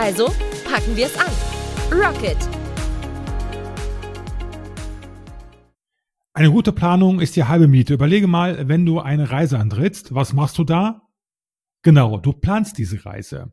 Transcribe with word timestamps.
Also 0.00 0.26
packen 0.64 0.96
wir 0.96 1.06
es 1.06 1.18
an. 1.18 1.32
Rocket! 1.90 2.36
Eine 6.32 6.52
gute 6.52 6.70
Planung 6.70 7.18
ist 7.18 7.34
die 7.34 7.42
halbe 7.42 7.66
Miete. 7.66 7.94
Überlege 7.94 8.28
mal, 8.28 8.68
wenn 8.68 8.86
du 8.86 9.00
eine 9.00 9.32
Reise 9.32 9.58
antrittst, 9.58 10.14
was 10.14 10.32
machst 10.32 10.56
du 10.56 10.62
da? 10.62 11.02
Genau, 11.82 12.16
du 12.16 12.32
planst 12.32 12.78
diese 12.78 13.04
Reise. 13.04 13.52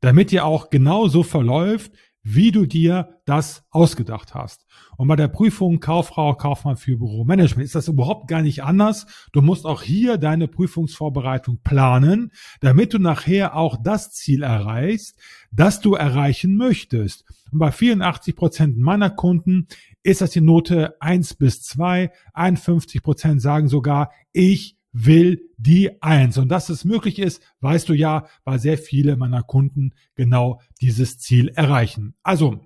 Damit 0.00 0.30
dir 0.30 0.44
auch 0.44 0.70
genau 0.70 1.08
so 1.08 1.24
verläuft, 1.24 1.90
wie 2.22 2.52
du 2.52 2.66
dir 2.66 3.20
das 3.24 3.64
ausgedacht 3.70 4.34
hast. 4.34 4.64
Und 4.96 5.08
bei 5.08 5.16
der 5.16 5.28
Prüfung 5.28 5.80
Kauffrau, 5.80 6.34
Kaufmann 6.34 6.76
für 6.76 6.96
Büromanagement 6.96 7.64
ist 7.64 7.74
das 7.74 7.88
überhaupt 7.88 8.28
gar 8.28 8.42
nicht 8.42 8.62
anders. 8.62 9.06
Du 9.32 9.42
musst 9.42 9.66
auch 9.66 9.82
hier 9.82 10.18
deine 10.18 10.48
Prüfungsvorbereitung 10.48 11.60
planen, 11.64 12.30
damit 12.60 12.94
du 12.94 12.98
nachher 12.98 13.56
auch 13.56 13.76
das 13.82 14.12
Ziel 14.12 14.42
erreichst, 14.42 15.18
das 15.50 15.80
du 15.80 15.94
erreichen 15.94 16.56
möchtest. 16.56 17.24
Und 17.50 17.58
bei 17.58 17.72
84 17.72 18.36
Prozent 18.36 18.78
meiner 18.78 19.10
Kunden 19.10 19.66
ist 20.02 20.20
das 20.20 20.30
die 20.30 20.40
Note 20.40 20.96
1 21.00 21.34
bis 21.34 21.62
2. 21.62 22.10
51 22.34 23.02
Prozent 23.02 23.42
sagen 23.42 23.68
sogar, 23.68 24.10
ich 24.32 24.76
will 24.92 25.50
die 25.56 26.02
eins. 26.02 26.38
Und 26.38 26.48
dass 26.48 26.68
es 26.68 26.84
möglich 26.84 27.18
ist, 27.18 27.42
weißt 27.60 27.88
du 27.88 27.94
ja, 27.94 28.26
weil 28.44 28.58
sehr 28.58 28.78
viele 28.78 29.16
meiner 29.16 29.42
Kunden 29.42 29.94
genau 30.14 30.60
dieses 30.80 31.18
Ziel 31.18 31.48
erreichen. 31.48 32.14
Also, 32.22 32.60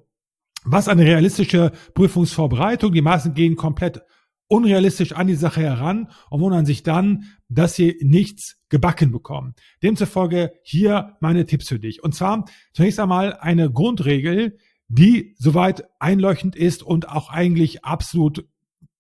was 0.64 0.88
eine 0.88 1.05
realistische 1.05 1.72
Prüfungsvorbereitung? 1.94 2.92
Die 2.92 3.02
meisten 3.02 3.34
gehen 3.34 3.55
komplett 3.55 4.02
unrealistisch 4.48 5.12
an 5.12 5.27
die 5.27 5.34
Sache 5.34 5.60
heran 5.60 6.08
und 6.30 6.41
wundern 6.41 6.66
sich 6.66 6.83
dann, 6.83 7.24
dass 7.48 7.74
sie 7.74 7.98
nichts 8.02 8.58
gebacken 8.68 9.12
bekommen. 9.12 9.55
Demzufolge 9.83 10.52
hier 10.62 11.16
meine 11.20 11.46
Tipps 11.46 11.68
für 11.68 11.78
dich. 11.78 12.02
Und 12.02 12.14
zwar 12.14 12.44
zunächst 12.72 13.00
einmal 13.00 13.34
eine 13.34 13.70
Grundregel, 13.70 14.58
die 14.88 15.34
soweit 15.38 15.84
einleuchtend 15.98 16.55
ist 16.55 16.83
und 16.83 17.08
auch 17.08 17.28
eigentlich 17.30 17.84
absolut 17.84 18.48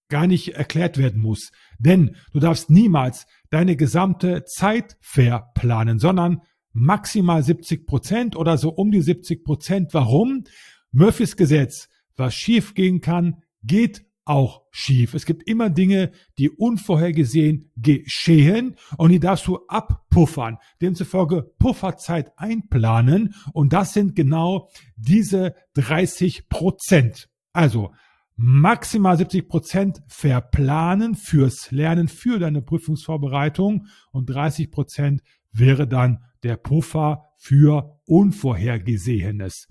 gar 0.08 0.26
nicht 0.26 0.54
erklärt 0.54 0.98
werden 0.98 1.20
muss. 1.20 1.50
Denn 1.78 2.16
du 2.32 2.40
darfst 2.40 2.70
niemals 2.70 3.26
deine 3.50 3.76
gesamte 3.76 4.44
Zeit 4.44 4.96
verplanen, 5.00 5.98
sondern 5.98 6.42
maximal 6.72 7.42
70 7.42 7.86
Prozent 7.86 8.36
oder 8.36 8.58
so 8.58 8.70
um 8.70 8.90
die 8.90 9.00
70 9.00 9.44
Prozent. 9.44 9.94
Warum? 9.94 10.44
Murphys 10.92 11.36
Gesetz, 11.36 11.88
was 12.16 12.34
schief 12.34 12.74
gehen 12.74 13.00
kann, 13.00 13.42
geht 13.62 14.06
auch 14.26 14.62
schief. 14.72 15.14
Es 15.14 15.24
gibt 15.24 15.48
immer 15.48 15.70
Dinge, 15.70 16.10
die 16.36 16.50
unvorhergesehen 16.50 17.70
geschehen 17.76 18.76
und 18.98 19.10
die 19.12 19.20
darfst 19.20 19.46
du 19.46 19.60
abpuffern. 19.68 20.58
Demzufolge 20.82 21.52
Pufferzeit 21.58 22.32
einplanen 22.36 23.34
und 23.52 23.72
das 23.72 23.94
sind 23.94 24.16
genau 24.16 24.68
diese 24.96 25.54
30 25.74 26.48
Prozent. 26.48 27.28
Also 27.52 27.92
maximal 28.36 29.16
70 29.16 29.48
Prozent 29.48 30.02
verplanen 30.08 31.14
fürs 31.14 31.70
Lernen, 31.70 32.08
für 32.08 32.38
deine 32.38 32.62
Prüfungsvorbereitung 32.62 33.86
und 34.12 34.30
30 34.30 34.70
Prozent 34.70 35.22
wäre 35.52 35.88
dann 35.88 36.24
der 36.42 36.56
Puffer 36.56 37.24
für 37.38 37.98
Unvorhergesehenes. 38.06 39.68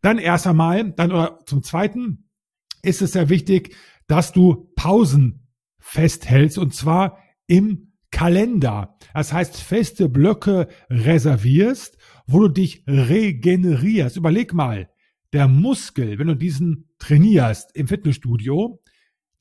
Dann 0.00 0.18
erst 0.18 0.46
einmal, 0.46 0.92
dann 0.92 1.12
oder 1.12 1.38
zum 1.46 1.62
Zweiten 1.62 2.30
ist 2.82 3.02
es 3.02 3.12
sehr 3.12 3.28
wichtig, 3.28 3.76
dass 4.06 4.32
du 4.32 4.72
Pausen 4.76 5.48
festhältst 5.78 6.58
und 6.58 6.74
zwar 6.74 7.18
im 7.46 7.92
Kalender. 8.10 8.96
Das 9.12 9.32
heißt, 9.32 9.60
feste 9.60 10.08
Blöcke 10.08 10.68
reservierst, 10.88 11.98
wo 12.26 12.40
du 12.40 12.48
dich 12.48 12.84
regenerierst. 12.86 14.16
Überleg 14.16 14.54
mal, 14.54 14.88
der 15.36 15.48
Muskel, 15.48 16.18
wenn 16.18 16.28
du 16.28 16.34
diesen 16.34 16.88
trainierst 16.98 17.76
im 17.76 17.88
Fitnessstudio, 17.88 18.82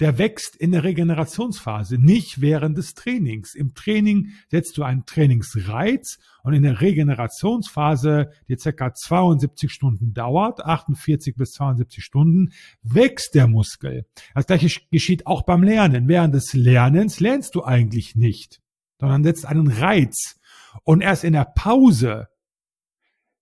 der 0.02 0.18
wächst 0.18 0.58
in 0.58 0.74
der 0.74 0.84
Regenerationsphase, 0.84 1.98
nicht 1.98 2.42
während 2.42 2.78
des 2.78 2.96
Trainings. 2.96 3.56
Im 3.56 3.74
Training 3.76 4.32
setzt 4.52 4.78
du 4.78 4.84
einen 4.84 5.06
Trainingsreiz 5.06 6.20
und 6.44 6.54
in 6.54 6.64
der 6.64 6.82
Regenerationsphase, 6.82 8.30
die 8.50 8.58
circa 8.58 8.94
72 8.94 9.72
Stunden 9.72 10.14
dauert, 10.14 10.66
48 10.66 11.38
bis 11.38 11.52
72 11.52 12.04
Stunden, 12.04 12.52
wächst 12.84 13.34
der 13.34 13.48
Muskel. 13.48 14.06
Das 14.34 14.48
gleiche 14.48 14.82
geschieht 14.92 15.26
auch 15.26 15.44
beim 15.44 15.64
Lernen. 15.64 16.10
Während 16.10 16.36
des 16.36 16.52
Lernens 16.52 17.22
lernst 17.22 17.56
du 17.56 17.64
eigentlich 17.64 18.18
nicht, 18.18 18.62
sondern 19.00 19.24
setzt 19.24 19.46
einen 19.46 19.72
Reiz. 19.72 20.42
Und 20.84 21.00
erst 21.00 21.24
in 21.24 21.32
der 21.32 21.46
Pause 21.46 22.28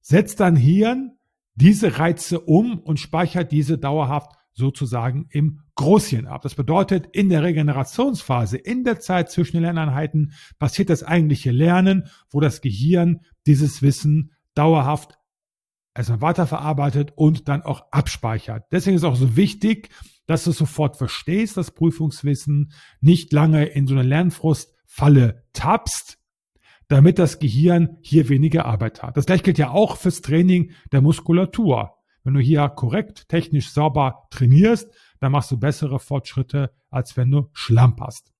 setzt 0.02 0.40
dein 0.40 0.56
Hirn 0.56 1.18
diese 1.56 2.00
Reize 2.00 2.40
um 2.40 2.80
und 2.80 3.00
speichert 3.00 3.52
diese 3.52 3.78
dauerhaft 3.78 4.32
sozusagen 4.54 5.28
im 5.32 5.62
Großhirn 5.76 6.28
ab. 6.28 6.44
Das 6.44 6.56
bedeutet, 6.56 7.08
in 7.12 7.30
der 7.30 7.44
Regenerationsphase, 7.44 8.58
in 8.58 8.84
der 8.84 9.00
Zeit 9.00 9.32
zwischen 9.32 9.58
den 9.58 9.64
Lerneinheiten, 9.64 10.34
passiert 10.60 10.90
das 10.90 11.04
eigentliche 11.04 11.52
Lernen, 11.52 12.06
wo 12.30 12.40
das 12.40 12.62
Gehirn 12.62 13.22
dieses 13.48 13.82
Wissen 13.82 14.34
dauerhaft 14.54 15.18
erstmal 15.96 16.22
weiterverarbeitet 16.22 17.14
und 17.16 17.48
dann 17.48 17.64
auch 17.64 17.92
abspeichert. 17.92 18.66
Deswegen 18.72 18.96
ist 18.96 19.04
auch 19.04 19.16
so 19.16 19.36
wichtig, 19.36 19.90
dass 20.26 20.44
du 20.44 20.52
sofort 20.52 20.98
verstehst, 20.98 21.58
das 21.58 21.72
Prüfungswissen, 21.72 22.72
nicht 23.02 23.34
lange 23.34 23.66
in 23.66 23.88
so 23.88 23.94
eine 23.94 24.04
Lernfrustfalle 24.04 25.44
tappst, 25.54 26.18
damit 26.88 27.20
das 27.20 27.40
Gehirn 27.40 27.98
hier 28.02 28.30
weniger 28.30 28.66
Arbeit 28.66 29.04
hat. 29.04 29.18
Das 29.18 29.26
gleiche 29.26 29.44
gilt 29.44 29.58
ja 29.58 29.72
auch 29.72 29.98
fürs 29.98 30.22
Training 30.22 30.72
der 30.92 31.02
Muskulatur. 31.02 31.96
Wenn 32.24 32.36
du 32.36 32.40
hier 32.40 32.70
korrekt, 32.70 33.28
technisch 33.30 33.72
sauber 33.72 34.28
trainierst, 34.30 34.90
dann 35.20 35.32
machst 35.32 35.52
du 35.52 35.58
bessere 35.58 36.00
Fortschritte, 36.00 36.72
als 36.90 37.18
wenn 37.18 37.32
du 37.32 37.50
schlamperst. 37.54 38.34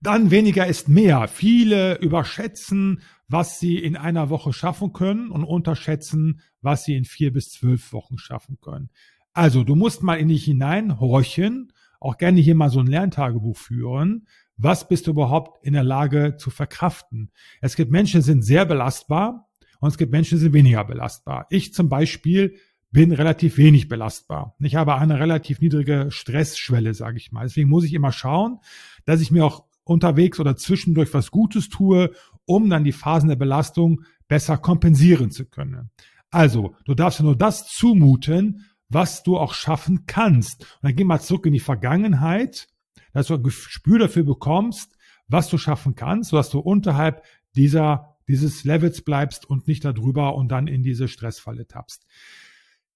Dann 0.00 0.30
weniger 0.30 0.66
ist 0.66 0.88
mehr. 0.88 1.28
Viele 1.28 1.98
überschätzen, 1.98 3.00
was 3.28 3.58
sie 3.58 3.78
in 3.78 3.96
einer 3.96 4.28
Woche 4.28 4.52
schaffen 4.52 4.92
können 4.92 5.30
und 5.30 5.44
unterschätzen, 5.44 6.42
was 6.60 6.84
sie 6.84 6.94
in 6.94 7.06
vier 7.06 7.32
bis 7.32 7.50
zwölf 7.50 7.92
Wochen 7.94 8.18
schaffen 8.18 8.58
können. 8.60 8.90
Also 9.32 9.64
du 9.64 9.74
musst 9.74 10.02
mal 10.02 10.16
in 10.16 10.28
dich 10.28 10.44
hineinhorchen, 10.44 11.72
auch 12.00 12.18
gerne 12.18 12.40
hier 12.40 12.54
mal 12.54 12.68
so 12.68 12.80
ein 12.80 12.86
Lerntagebuch 12.86 13.56
führen, 13.56 14.26
was 14.56 14.88
bist 14.88 15.06
du 15.06 15.12
überhaupt 15.12 15.64
in 15.64 15.72
der 15.72 15.84
Lage 15.84 16.36
zu 16.36 16.50
verkraften? 16.50 17.30
Es 17.60 17.76
gibt 17.76 17.90
Menschen, 17.90 18.20
die 18.20 18.26
sind 18.26 18.42
sehr 18.42 18.64
belastbar 18.64 19.48
und 19.80 19.88
es 19.88 19.98
gibt 19.98 20.12
Menschen, 20.12 20.38
die 20.38 20.42
sind 20.42 20.52
weniger 20.52 20.84
belastbar. 20.84 21.46
Ich 21.50 21.74
zum 21.74 21.88
Beispiel 21.88 22.56
bin 22.90 23.10
relativ 23.10 23.58
wenig 23.58 23.88
belastbar. 23.88 24.54
Ich 24.60 24.76
habe 24.76 24.94
eine 24.94 25.18
relativ 25.18 25.60
niedrige 25.60 26.06
Stressschwelle, 26.10 26.94
sage 26.94 27.16
ich 27.16 27.32
mal. 27.32 27.42
Deswegen 27.42 27.68
muss 27.68 27.84
ich 27.84 27.92
immer 27.92 28.12
schauen, 28.12 28.60
dass 29.04 29.20
ich 29.20 29.32
mir 29.32 29.44
auch 29.44 29.64
unterwegs 29.82 30.38
oder 30.38 30.56
zwischendurch 30.56 31.12
was 31.12 31.32
Gutes 31.32 31.68
tue, 31.68 32.12
um 32.46 32.70
dann 32.70 32.84
die 32.84 32.92
Phasen 32.92 33.28
der 33.28 33.36
Belastung 33.36 34.02
besser 34.28 34.56
kompensieren 34.58 35.32
zu 35.32 35.44
können. 35.44 35.90
Also, 36.30 36.76
du 36.84 36.94
darfst 36.94 37.20
nur 37.20 37.36
das 37.36 37.66
zumuten, 37.66 38.64
was 38.88 39.22
du 39.22 39.38
auch 39.38 39.54
schaffen 39.54 40.06
kannst. 40.06 40.62
Und 40.62 40.82
dann 40.82 40.96
geh 40.96 41.04
mal 41.04 41.20
zurück 41.20 41.46
in 41.46 41.52
die 41.52 41.60
Vergangenheit 41.60 42.68
dass 43.14 43.28
du 43.28 43.34
ein 43.34 43.42
Gespür 43.42 43.98
dafür 43.98 44.24
bekommst, 44.24 44.98
was 45.28 45.48
du 45.48 45.56
schaffen 45.56 45.94
kannst, 45.94 46.30
sodass 46.30 46.50
du 46.50 46.58
unterhalb 46.58 47.22
dieser, 47.56 48.16
dieses 48.28 48.64
Levels 48.64 49.02
bleibst 49.02 49.48
und 49.48 49.66
nicht 49.66 49.84
darüber 49.84 50.34
und 50.34 50.48
dann 50.48 50.66
in 50.66 50.82
diese 50.82 51.08
Stressfalle 51.08 51.66
tappst. 51.66 52.06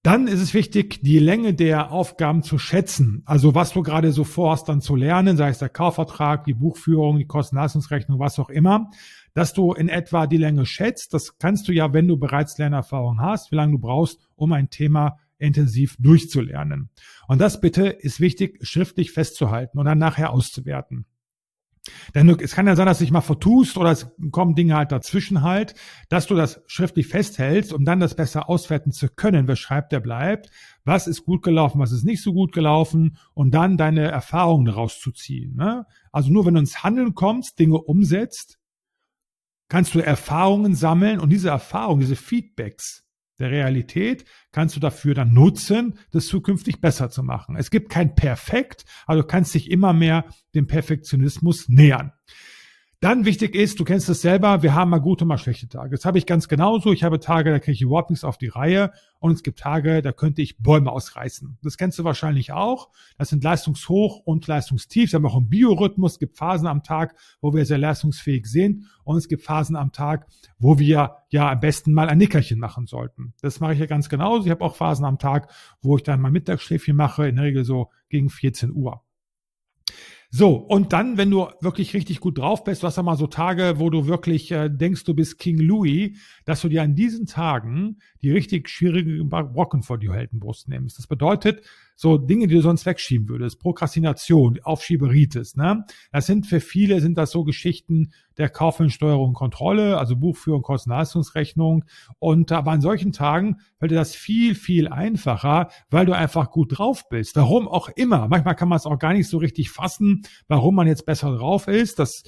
Dann 0.02 0.28
ist 0.28 0.40
es 0.40 0.54
wichtig, 0.54 1.00
die 1.02 1.18
Länge 1.18 1.54
der 1.54 1.90
Aufgaben 1.90 2.42
zu 2.42 2.58
schätzen. 2.58 3.22
Also 3.26 3.54
was 3.54 3.72
du 3.72 3.82
gerade 3.82 4.12
so 4.12 4.22
vorhast, 4.24 4.68
dann 4.68 4.80
zu 4.80 4.94
lernen, 4.94 5.36
sei 5.36 5.48
es 5.48 5.58
der 5.58 5.68
Kaufvertrag, 5.68 6.44
die 6.44 6.54
Buchführung, 6.54 7.18
die 7.18 7.26
Kostenleistungsrechnung, 7.26 8.18
was 8.18 8.38
auch 8.38 8.48
immer, 8.48 8.90
dass 9.34 9.54
du 9.54 9.72
in 9.72 9.88
etwa 9.88 10.26
die 10.26 10.36
Länge 10.36 10.66
schätzt. 10.66 11.14
Das 11.14 11.38
kannst 11.38 11.66
du 11.68 11.72
ja, 11.72 11.92
wenn 11.92 12.06
du 12.06 12.16
bereits 12.16 12.58
Lernerfahrung 12.58 13.20
hast, 13.20 13.50
wie 13.50 13.56
lange 13.56 13.72
du 13.72 13.78
brauchst, 13.78 14.20
um 14.36 14.52
ein 14.52 14.70
Thema 14.70 15.18
intensiv 15.38 15.96
durchzulernen. 15.98 16.90
Und 17.26 17.40
das 17.40 17.60
bitte 17.60 17.88
ist 17.88 18.20
wichtig, 18.20 18.58
schriftlich 18.66 19.12
festzuhalten 19.12 19.78
und 19.78 19.86
dann 19.86 19.98
nachher 19.98 20.32
auszuwerten. 20.32 21.06
Denn 22.14 22.28
es 22.28 22.54
kann 22.54 22.66
ja 22.66 22.76
sein, 22.76 22.86
dass 22.86 22.98
du 22.98 23.04
dich 23.04 23.12
mal 23.12 23.20
vertust 23.20 23.76
oder 23.76 23.90
es 23.90 24.10
kommen 24.30 24.54
Dinge 24.54 24.76
halt 24.76 24.92
dazwischen 24.92 25.42
halt, 25.42 25.74
dass 26.08 26.26
du 26.26 26.34
das 26.34 26.62
schriftlich 26.66 27.06
festhältst, 27.06 27.72
um 27.72 27.84
dann 27.84 28.00
das 28.00 28.14
besser 28.14 28.48
auswerten 28.48 28.92
zu 28.92 29.08
können. 29.08 29.48
Wer 29.48 29.56
schreibt, 29.56 29.92
der 29.92 30.00
bleibt. 30.00 30.50
Was 30.84 31.06
ist 31.06 31.24
gut 31.24 31.42
gelaufen, 31.42 31.80
was 31.80 31.92
ist 31.92 32.04
nicht 32.04 32.22
so 32.22 32.32
gut 32.32 32.52
gelaufen 32.52 33.16
und 33.34 33.52
dann 33.52 33.76
deine 33.76 34.10
Erfahrungen 34.10 34.66
daraus 34.66 35.00
zu 35.00 35.12
ziehen. 35.12 35.54
Ne? 35.56 35.86
Also 36.12 36.30
nur 36.30 36.46
wenn 36.46 36.54
du 36.54 36.60
ins 36.60 36.82
Handeln 36.82 37.14
kommst, 37.14 37.58
Dinge 37.58 37.78
umsetzt, 37.78 38.58
kannst 39.68 39.94
du 39.94 40.00
Erfahrungen 40.00 40.74
sammeln 40.74 41.20
und 41.20 41.30
diese 41.30 41.50
Erfahrungen, 41.50 42.00
diese 42.00 42.16
Feedbacks, 42.16 43.04
der 43.38 43.50
Realität 43.50 44.24
kannst 44.52 44.76
du 44.76 44.80
dafür 44.80 45.14
dann 45.14 45.32
nutzen, 45.32 45.98
das 46.10 46.26
zukünftig 46.26 46.80
besser 46.80 47.10
zu 47.10 47.22
machen. 47.22 47.56
Es 47.56 47.70
gibt 47.70 47.90
kein 47.90 48.14
Perfekt, 48.14 48.84
also 49.06 49.22
du 49.22 49.28
kannst 49.28 49.54
dich 49.54 49.70
immer 49.70 49.92
mehr 49.92 50.24
dem 50.54 50.66
Perfektionismus 50.66 51.68
nähern. 51.68 52.12
Dann 53.00 53.24
wichtig 53.24 53.54
ist, 53.54 53.78
du 53.78 53.84
kennst 53.84 54.08
es 54.08 54.22
selber, 54.22 54.64
wir 54.64 54.74
haben 54.74 54.90
mal 54.90 54.98
gute, 54.98 55.24
mal 55.24 55.38
schlechte 55.38 55.68
Tage. 55.68 55.90
Das 55.90 56.04
habe 56.04 56.18
ich 56.18 56.26
ganz 56.26 56.48
genauso. 56.48 56.92
Ich 56.92 57.04
habe 57.04 57.20
Tage, 57.20 57.52
da 57.52 57.60
kriege 57.60 57.74
ich 57.74 57.82
überhaupt 57.82 58.10
nichts 58.10 58.24
auf 58.24 58.38
die 58.38 58.48
Reihe 58.48 58.90
und 59.20 59.30
es 59.30 59.44
gibt 59.44 59.60
Tage, 59.60 60.02
da 60.02 60.10
könnte 60.10 60.42
ich 60.42 60.58
Bäume 60.58 60.90
ausreißen. 60.90 61.58
Das 61.62 61.76
kennst 61.76 62.00
du 62.00 62.02
wahrscheinlich 62.02 62.50
auch. 62.50 62.88
Das 63.16 63.28
sind 63.28 63.44
Leistungshoch 63.44 64.22
und 64.24 64.44
Leistungstief. 64.48 65.12
Wir 65.12 65.18
haben 65.18 65.26
auch 65.26 65.36
einen 65.36 65.48
Biorhythmus. 65.48 66.14
Es 66.14 66.18
gibt 66.18 66.36
Phasen 66.38 66.66
am 66.66 66.82
Tag, 66.82 67.14
wo 67.40 67.54
wir 67.54 67.64
sehr 67.66 67.78
leistungsfähig 67.78 68.46
sind 68.46 68.86
und 69.04 69.16
es 69.16 69.28
gibt 69.28 69.44
Phasen 69.44 69.76
am 69.76 69.92
Tag, 69.92 70.26
wo 70.58 70.80
wir 70.80 71.18
ja 71.30 71.52
am 71.52 71.60
besten 71.60 71.92
mal 71.92 72.08
ein 72.08 72.18
Nickerchen 72.18 72.58
machen 72.58 72.86
sollten. 72.86 73.32
Das 73.40 73.60
mache 73.60 73.74
ich 73.74 73.78
ja 73.78 73.86
ganz 73.86 74.08
genauso. 74.08 74.46
Ich 74.46 74.50
habe 74.50 74.64
auch 74.64 74.74
Phasen 74.74 75.04
am 75.04 75.20
Tag, 75.20 75.52
wo 75.82 75.96
ich 75.96 76.02
dann 76.02 76.20
mal 76.20 76.32
Mittagsschläfchen 76.32 76.96
mache, 76.96 77.28
in 77.28 77.36
der 77.36 77.44
Regel 77.44 77.64
so 77.64 77.90
gegen 78.08 78.28
14 78.28 78.72
Uhr. 78.72 79.02
So, 80.30 80.56
und 80.56 80.92
dann, 80.92 81.16
wenn 81.16 81.30
du 81.30 81.48
wirklich 81.62 81.94
richtig 81.94 82.20
gut 82.20 82.36
drauf 82.36 82.62
bist, 82.62 82.82
du 82.82 82.86
hast 82.86 82.96
ja 82.96 83.02
mal 83.02 83.16
so 83.16 83.26
Tage, 83.26 83.74
wo 83.78 83.88
du 83.88 84.06
wirklich 84.06 84.50
äh, 84.50 84.68
denkst, 84.68 85.04
du 85.04 85.14
bist 85.14 85.38
King 85.38 85.58
Louis, 85.58 86.18
dass 86.44 86.60
du 86.60 86.68
dir 86.68 86.82
an 86.82 86.94
diesen 86.94 87.26
Tagen 87.26 87.98
die 88.20 88.30
richtig 88.30 88.68
schwierigen 88.68 89.30
Brocken 89.30 89.82
vor 89.82 89.96
die 89.96 90.12
Heldenbrust 90.12 90.68
nimmst. 90.68 90.98
Das 90.98 91.06
bedeutet, 91.06 91.62
so 92.00 92.16
Dinge, 92.16 92.46
die 92.46 92.54
du 92.54 92.62
sonst 92.62 92.86
wegschieben 92.86 93.28
würdest, 93.28 93.58
Prokrastination, 93.58 94.60
Aufschieberitis, 94.62 95.56
ne? 95.56 95.84
Das 96.12 96.26
sind 96.26 96.46
für 96.46 96.60
viele, 96.60 97.00
sind 97.00 97.18
das 97.18 97.32
so 97.32 97.42
Geschichten 97.42 98.12
der 98.36 98.48
Kaufmannsteuerung 98.48 99.30
und 99.30 99.34
Kontrolle, 99.34 99.98
also 99.98 100.14
Buchführung, 100.14 100.62
Kosten-Leistungsrechnung. 100.62 101.84
Und 102.20 102.52
aber 102.52 102.70
an 102.70 102.80
solchen 102.80 103.10
Tagen 103.10 103.56
fällt 103.80 103.90
dir 103.90 103.96
das 103.96 104.14
viel, 104.14 104.54
viel 104.54 104.86
einfacher, 104.86 105.70
weil 105.90 106.06
du 106.06 106.12
einfach 106.12 106.52
gut 106.52 106.78
drauf 106.78 107.08
bist. 107.08 107.34
Warum 107.34 107.66
auch 107.66 107.88
immer. 107.88 108.28
Manchmal 108.28 108.54
kann 108.54 108.68
man 108.68 108.76
es 108.76 108.86
auch 108.86 109.00
gar 109.00 109.12
nicht 109.12 109.28
so 109.28 109.38
richtig 109.38 109.70
fassen, 109.70 110.22
warum 110.46 110.76
man 110.76 110.86
jetzt 110.86 111.04
besser 111.04 111.36
drauf 111.36 111.66
ist. 111.66 111.98
Das 111.98 112.22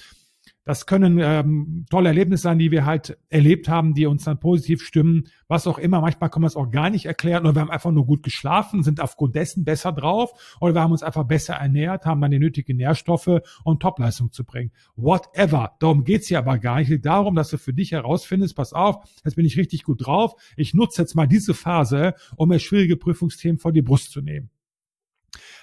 das 0.65 0.85
können 0.85 1.19
ähm, 1.21 1.87
tolle 1.89 2.11
Erlebnisse 2.11 2.43
sein, 2.43 2.59
die 2.59 2.71
wir 2.71 2.85
halt 2.85 3.19
erlebt 3.31 3.69
haben, 3.69 3.95
die 3.95 4.07
uns 4.07 4.25
dann 4.25 4.39
positiv 4.39 4.83
stimmen, 4.83 5.29
was 5.49 5.67
auch 5.67 5.79
immer. 5.79 6.03
Manchmal 6.03 6.29
kann 6.29 6.43
man 6.43 6.49
es 6.49 6.57
auch 6.57 6.71
gar 6.71 6.91
nicht 6.91 7.07
erklären 7.07 7.45
oder 7.45 7.55
wir 7.55 7.63
haben 7.63 7.71
einfach 7.71 7.91
nur 7.91 8.05
gut 8.05 8.23
geschlafen, 8.23 8.83
sind 8.83 9.01
aufgrund 9.01 9.35
dessen 9.35 9.65
besser 9.65 9.93
drauf 9.93 10.59
oder 10.61 10.75
wir 10.75 10.83
haben 10.83 10.93
uns 10.93 11.03
einfach 11.03 11.25
besser 11.25 11.55
ernährt, 11.55 12.05
haben 12.05 12.21
dann 12.21 12.31
die 12.31 12.39
nötigen 12.39 12.77
Nährstoffe 12.77 13.41
und 13.65 13.81
Topleistung 13.81 14.33
zu 14.33 14.45
bringen. 14.45 14.71
Whatever. 14.97 15.77
Darum 15.81 16.05
geht's 16.05 16.29
hier 16.29 16.39
aber 16.39 16.59
gar 16.59 16.79
nicht. 16.79 17.05
Darum, 17.07 17.35
dass 17.37 17.49
du 17.49 17.57
für 17.57 17.73
dich 17.73 17.93
herausfindest, 17.93 18.55
pass 18.55 18.75
auf, 18.75 18.97
jetzt 19.25 19.37
bin 19.37 19.47
ich 19.47 19.57
richtig 19.57 19.85
gut 19.85 20.07
drauf. 20.07 20.35
Ich 20.57 20.75
nutze 20.75 21.01
jetzt 21.01 21.15
mal 21.15 21.27
diese 21.27 21.55
Phase, 21.55 22.15
um 22.37 22.51
mir 22.51 22.59
schwierige 22.59 22.97
Prüfungsthemen 22.97 23.59
vor 23.59 23.73
die 23.73 23.83
Brust 23.83 24.13
zu 24.13 24.21
nehmen. 24.21 24.51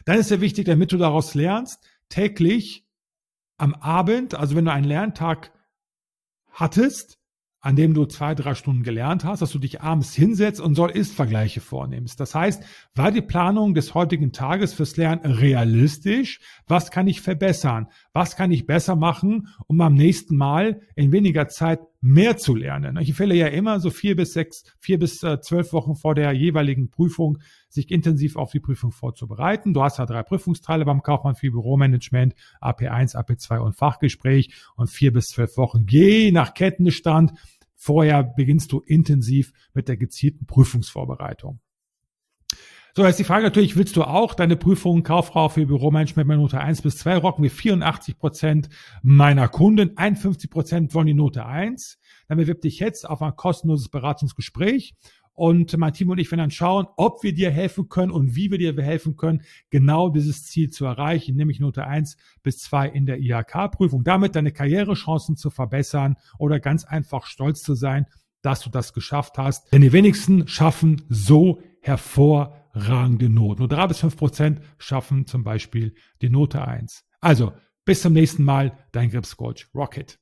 Dann 0.05 0.17
ist 0.17 0.31
ja 0.31 0.41
wichtig, 0.41 0.65
damit 0.65 0.91
du 0.91 0.97
daraus 0.97 1.35
lernst, 1.35 1.85
täglich 2.09 2.86
am 3.57 3.73
Abend, 3.75 4.35
also 4.35 4.55
wenn 4.55 4.65
du 4.65 4.71
einen 4.71 4.85
Lerntag 4.85 5.51
hattest, 6.51 7.17
an 7.59 7.75
dem 7.75 7.93
du 7.93 8.05
zwei, 8.05 8.35
drei 8.35 8.53
Stunden 8.53 8.83
gelernt 8.83 9.25
hast, 9.25 9.41
dass 9.41 9.51
du 9.51 9.59
dich 9.59 9.81
abends 9.81 10.13
hinsetzt 10.13 10.61
und 10.61 10.75
Soll-Ist-Vergleiche 10.75 11.59
vornimmst. 11.59 12.19
Das 12.19 12.35
heißt, 12.35 12.63
war 12.93 13.11
die 13.11 13.21
Planung 13.21 13.73
des 13.73 13.93
heutigen 13.93 14.31
Tages 14.31 14.73
fürs 14.73 14.95
Lernen 14.95 15.25
realistisch? 15.25 16.39
Was 16.67 16.91
kann 16.91 17.07
ich 17.07 17.21
verbessern? 17.21 17.87
Was 18.13 18.35
kann 18.35 18.51
ich 18.51 18.67
besser 18.67 18.95
machen, 18.95 19.49
um 19.65 19.81
am 19.81 19.95
nächsten 19.95 20.37
Mal 20.37 20.81
in 20.95 21.11
weniger 21.11 21.47
Zeit 21.47 21.79
mehr 22.01 22.37
zu 22.37 22.55
lernen? 22.55 22.97
Ich 22.97 23.09
empfehle 23.09 23.35
ja 23.35 23.47
immer 23.47 23.79
so 23.79 23.89
vier 23.89 24.15
bis 24.15 24.33
sechs, 24.33 24.63
vier 24.79 24.99
bis 24.99 25.23
äh, 25.23 25.39
zwölf 25.41 25.73
Wochen 25.73 25.95
vor 25.95 26.15
der 26.15 26.31
jeweiligen 26.31 26.89
Prüfung 26.89 27.39
sich 27.69 27.91
intensiv 27.91 28.35
auf 28.35 28.51
die 28.51 28.59
Prüfung 28.59 28.91
vorzubereiten. 28.91 29.73
Du 29.73 29.83
hast 29.83 29.97
ja 29.97 30.05
drei 30.05 30.23
Prüfungsteile 30.23 30.85
beim 30.85 31.01
Kaufmann 31.01 31.35
für 31.35 31.51
Büromanagement, 31.51 32.33
AP1, 32.61 33.15
AP2 33.15 33.59
und 33.59 33.75
Fachgespräch 33.75 34.53
und 34.75 34.89
vier 34.89 35.11
bis 35.11 35.27
zwölf 35.27 35.57
Wochen. 35.57 35.85
Je 35.89 36.31
nach 36.31 36.53
Kettenstand. 36.53 37.33
Vorher 37.79 38.23
beginnst 38.23 38.71
du 38.71 38.79
intensiv 38.79 39.53
mit 39.73 39.87
der 39.87 39.97
gezielten 39.97 40.47
Prüfungsvorbereitung. 40.47 41.59
So, 42.97 43.05
jetzt 43.05 43.19
die 43.19 43.25
Frage 43.25 43.43
natürlich, 43.43 43.75
willst 43.75 43.95
du 43.95 44.01
auch 44.05 44.33
deine 44.33 44.55
Prüfung 44.55 45.03
Kauffrau 45.03 45.49
für 45.49 45.67
Büromanagement 45.67 46.27
mit 46.27 46.39
Note 46.39 46.59
1 46.59 46.81
bis 46.81 46.97
2 46.97 47.17
rocken? 47.17 47.43
Wir 47.43 47.51
84 47.51 48.17
Prozent 48.17 48.69
meiner 49.03 49.47
Kunden, 49.49 49.95
51 49.95 50.49
Prozent 50.49 50.95
wollen 50.95 51.05
die 51.05 51.13
Note 51.13 51.45
1. 51.45 51.99
Dann 52.27 52.39
bewirb 52.39 52.61
dich 52.61 52.79
jetzt 52.79 53.07
auf 53.07 53.21
ein 53.21 53.35
kostenloses 53.35 53.89
Beratungsgespräch 53.89 54.95
und 55.33 55.77
mein 55.77 55.93
Team 55.93 56.09
und 56.09 56.17
ich 56.17 56.31
werden 56.31 56.39
dann 56.39 56.49
schauen, 56.49 56.87
ob 56.97 57.21
wir 57.21 57.35
dir 57.35 57.51
helfen 57.51 57.87
können 57.87 58.11
und 58.11 58.35
wie 58.35 58.49
wir 58.49 58.57
dir 58.57 58.75
helfen 58.81 59.15
können, 59.15 59.43
genau 59.69 60.09
dieses 60.09 60.45
Ziel 60.45 60.71
zu 60.71 60.85
erreichen, 60.85 61.35
nämlich 61.35 61.59
Note 61.59 61.85
1 61.85 62.17
bis 62.41 62.57
2 62.61 62.89
in 62.89 63.05
der 63.05 63.19
IHK-Prüfung. 63.19 64.05
Damit 64.05 64.35
deine 64.35 64.51
Karrierechancen 64.51 65.37
zu 65.37 65.51
verbessern 65.51 66.15
oder 66.39 66.59
ganz 66.59 66.83
einfach 66.83 67.27
stolz 67.27 67.61
zu 67.61 67.75
sein, 67.75 68.07
dass 68.41 68.61
du 68.61 68.71
das 68.71 68.93
geschafft 68.93 69.37
hast. 69.37 69.71
Denn 69.71 69.83
die 69.83 69.93
wenigsten 69.93 70.47
schaffen 70.47 71.03
so 71.09 71.61
hervorragende 71.87 73.29
Noten. 73.29 73.61
Nur 73.61 73.69
drei 73.69 73.87
bis 73.87 73.99
fünf 73.99 74.17
Prozent 74.17 74.61
schaffen 74.77 75.25
zum 75.25 75.43
Beispiel 75.43 75.95
die 76.21 76.29
Note 76.29 76.65
1. 76.65 77.05
Also, 77.21 77.53
bis 77.85 78.01
zum 78.01 78.13
nächsten 78.13 78.43
Mal, 78.43 78.77
dein 78.91 79.09
Gripscoach 79.09 79.67
Rocket. 79.73 80.19